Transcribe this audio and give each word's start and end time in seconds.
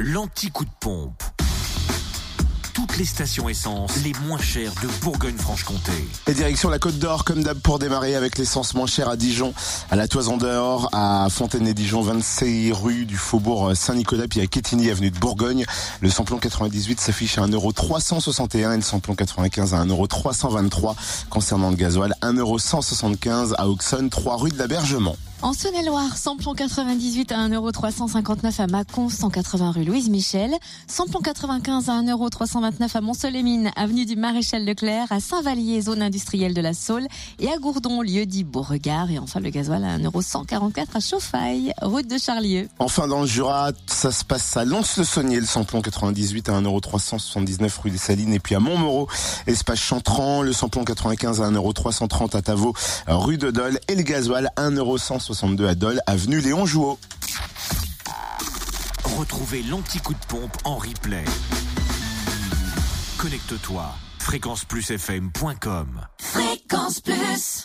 l'anti-coup 0.00 0.64
de 0.64 0.70
pompe. 0.80 1.22
Toutes 2.72 2.96
les 2.96 3.04
stations 3.04 3.50
essence 3.50 4.02
les 4.02 4.14
moins 4.26 4.40
chères 4.40 4.72
de 4.82 4.88
Bourgogne-Franche-Comté. 5.02 5.92
Et 6.26 6.32
direction 6.32 6.70
la 6.70 6.78
Côte 6.78 6.98
d'Or, 6.98 7.24
comme 7.24 7.42
d'hab, 7.42 7.58
pour 7.58 7.78
démarrer 7.78 8.14
avec 8.14 8.38
l'essence 8.38 8.72
moins 8.72 8.86
chère 8.86 9.10
à 9.10 9.16
Dijon, 9.16 9.52
à 9.90 9.96
la 9.96 10.08
Toison 10.08 10.38
d'Or, 10.38 10.88
à 10.92 11.26
Fontaine-et-Dijon, 11.30 12.00
26 12.00 12.72
rue 12.72 13.04
du 13.04 13.18
Faubourg 13.18 13.72
Saint-Nicolas, 13.76 14.26
puis 14.26 14.40
à 14.40 14.46
Quetigny, 14.46 14.90
avenue 14.90 15.10
de 15.10 15.18
Bourgogne. 15.18 15.66
Le 16.00 16.08
samplon 16.08 16.38
98 16.38 16.98
s'affiche 16.98 17.36
à 17.36 17.42
1,361€ 17.42 18.72
et 18.72 18.76
le 18.76 18.82
samplon 18.82 19.14
95 19.14 19.74
à 19.74 19.84
1,323€. 19.84 20.94
Concernant 21.28 21.68
le 21.68 21.76
gasoil, 21.76 22.14
1,175€ 22.22 23.54
à 23.58 23.68
Auxonne, 23.68 24.08
3 24.08 24.36
rue 24.38 24.50
de 24.50 24.56
l'Abergement. 24.56 25.16
En 25.42 25.54
Saône-et-Loire, 25.54 26.18
samplon 26.18 26.52
98 26.52 27.32
à 27.32 27.48
1,359€ 27.48 28.60
à 28.60 28.66
Mâcon, 28.66 29.08
180 29.08 29.70
rue 29.70 29.84
Louise 29.84 30.10
Michel. 30.10 30.54
Samplon 30.86 31.20
95 31.20 31.88
à 31.88 32.02
1,329€ 32.02 32.94
à 32.94 33.00
Mont-Solémine, 33.00 33.70
avenue 33.74 34.04
du 34.04 34.16
Maréchal 34.16 34.66
Leclerc, 34.66 35.06
à 35.08 35.18
Saint-Vallier, 35.18 35.80
zone 35.80 36.02
industrielle 36.02 36.52
de 36.52 36.60
la 36.60 36.74
Saule, 36.74 37.06
et 37.38 37.50
à 37.50 37.56
Gourdon, 37.56 38.02
lieu 38.02 38.26
dit 38.26 38.44
Beauregard. 38.44 39.10
Et 39.10 39.18
enfin, 39.18 39.40
le 39.40 39.48
gasoil 39.48 39.82
à 39.82 39.96
1,144€ 39.96 40.86
à 40.92 41.00
Chauffaille, 41.00 41.72
route 41.80 42.06
de 42.06 42.18
Charlieu. 42.18 42.68
Enfin, 42.78 43.08
dans 43.08 43.22
le 43.22 43.26
Jura, 43.26 43.70
ça 43.86 44.12
se 44.12 44.26
passe 44.26 44.58
à 44.58 44.66
Lons-le-Saunier, 44.66 45.40
le 45.40 45.46
samplon 45.46 45.80
98 45.80 46.50
à 46.50 46.60
1,379€ 46.60 47.80
rue 47.80 47.90
des 47.90 47.96
Salines, 47.96 48.34
et 48.34 48.40
puis 48.40 48.56
à 48.56 48.60
Montmoreau, 48.60 49.08
espace 49.46 49.80
Chantran, 49.80 50.42
le 50.42 50.52
samplon 50.52 50.84
95 50.84 51.40
à 51.40 51.50
1,330€ 51.50 52.36
à 52.36 52.42
Tavaux, 52.42 52.74
rue 53.06 53.38
de 53.38 53.50
Dole, 53.50 53.80
et 53.88 53.94
le 53.94 54.02
gasoil 54.02 54.50
1,160 54.58 55.29
62 55.30 55.68
à 55.68 55.76
Dole, 55.76 56.00
avenue 56.08 56.40
Léon 56.40 56.66
Jouot. 56.66 56.98
Retrouvez 59.04 59.62
l'anti-coup 59.62 60.14
de 60.14 60.26
pompe 60.26 60.56
en 60.64 60.74
replay. 60.76 61.24
Connecte-toi. 63.16 63.94
fréquenceplusfm.com 64.18 66.00
Fréquence 66.18 67.00
Plus 67.00 67.58